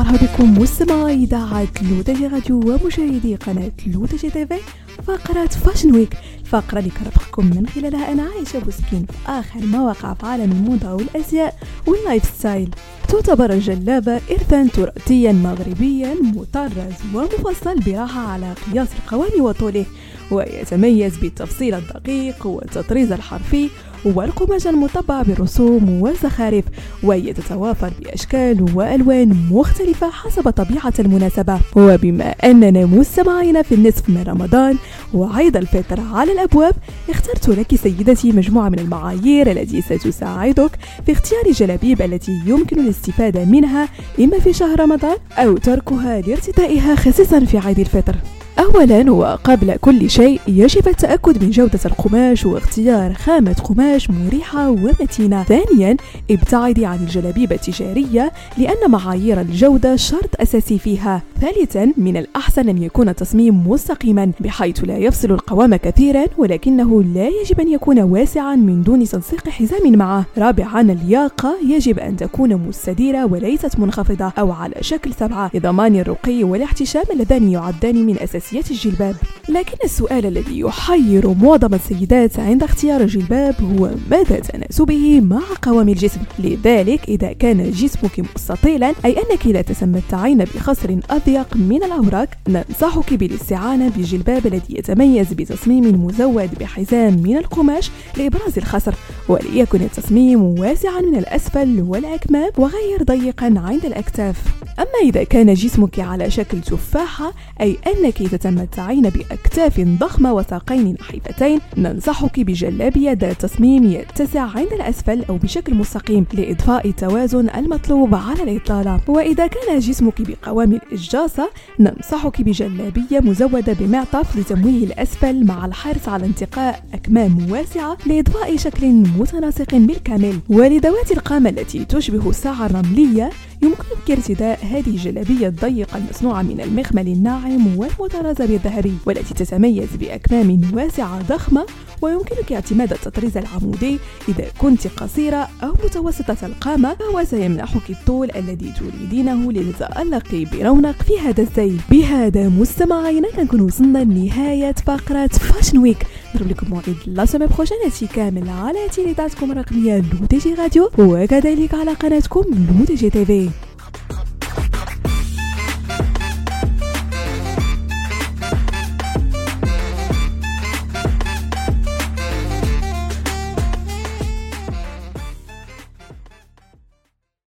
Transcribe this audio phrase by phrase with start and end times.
[0.00, 4.58] لكم مستمعي إذاعة لوتاجي راديو ومشاهدي قناة لوتاجي تيفي
[5.06, 10.14] فقرة Fashion Week الفقرة اللي كنرافقكم من خلالها أنا عايشة بوسكين في آخر ما وقع
[10.14, 12.70] في عالم الموضة والأزياء وال lifestyle.
[13.08, 19.84] تعتبر الجلابة إرثا تراثيا مغربيا مطرز ومفصل براحة على قياس القوام وطوله
[20.30, 23.68] ويتميز بالتفصيل الدقيق والتطريز الحرفي
[24.04, 26.64] والقماش المطبع برسوم وزخارف
[27.02, 31.60] وهي تتوافر بأشكال وألوان مختلفة حسب طبيعة المناسبة.
[31.76, 34.76] وبما أننا مستمعين في النصف من رمضان
[35.14, 36.74] وعيد الفطر على الأبواب
[37.10, 40.70] اخترت لك سيدتي مجموعة من المعايير التي ستساعدك
[41.06, 43.88] في اختيار الجلابيب التي يمكن الاستفادة منها
[44.20, 48.14] إما في شهر رمضان أو تركها لارتدائها خصيصا في عيد الفطر.
[48.58, 55.42] أولا وقبل كل شيء يجب التأكد من جودة القماش واختيار خامة قماش مريحة ومتينة.
[55.42, 55.96] ثانيا
[56.30, 61.22] ابتعدي عن الجلابيب التجارية لأن معايير الجودة شرط أساسي فيها.
[61.40, 67.60] ثالثا من الأحسن أن يكون التصميم مستقيما بحيث لا يفصل القوام كثيرا ولكنه لا يجب
[67.60, 70.24] أن يكون واسعا من دون تنسيق حزام معه.
[70.38, 75.50] رابعا اللياقة يجب أن تكون مستديرة وليست منخفضة أو على شكل سبعة.
[75.54, 79.16] لضمان الرقي والاحتشام اللذان يعدان من أساس أساسيات الجلباب.
[79.48, 86.20] لكن السؤال الذي يحير معظم السيدات عند اختيار الجلباب هو مدى تناسبه مع قوام الجسم؟
[86.38, 93.88] لذلك إذا كان جسمك مستطيلا أي أنك لا تتمتعين بخصر أضيق من الأوراق ننصحك بالاستعانة
[93.88, 98.94] بالجلباب الذي يتميز بتصميم مزود بحزام من القماش لإبراز الخصر
[99.28, 104.61] وليكن التصميم واسعا من الأسفل والأكمام وغير ضيقا عند الأكتاف.
[104.78, 112.40] أما إذا كان جسمك على شكل تفاحة أي أنك تتمتعين بأكتاف ضخمة وساقين نحيفتين ننصحك
[112.40, 119.00] بجلابية ذات تصميم يتسع عند الأسفل أو بشكل مستقيم لإضفاء التوازن المطلوب على الإطالة.
[119.08, 126.84] وإذا كان جسمك بقوام الإجاصة ننصحك بجلابية مزودة بمعطف لتمويه الأسفل مع الحرص على انتقاء
[126.94, 130.38] أكمام واسعة لإضفاء شكل متناسق بالكامل.
[130.48, 133.30] ولذوات القامة التي تشبه الساعة الرملية
[133.62, 141.22] يمكنك ارتداء هذه الجلابية الضيقة المصنوعة من المخمل الناعم والمطرزة بالذهبي والتي تتميز بأكمام واسعة
[141.22, 141.66] ضخمة
[142.02, 149.52] ويمكنك اعتماد التطريز العمودي إذا كنت قصيرة أو متوسطة القامة فهو سيمنحك الطول الذي تريدينه
[149.52, 151.76] للتألق برونق في هذا الزي.
[151.90, 158.06] بهذا مستمعينا كنكون وصلنا لنهاية فقرة فاشن ويك نضرب لكم موعد la semaine prochaine هادشي
[158.06, 163.50] كامل على تيليداتكم الرقمية لو تي جي راديو وكذلك على قناتكم لو تي جي تيفي.